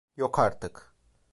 Yok 0.15 0.39
artık! 0.39 0.93